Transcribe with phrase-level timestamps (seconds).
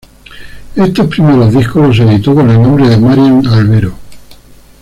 [0.75, 3.93] Estos primeros discos los editó con el nombre de Marian Albero.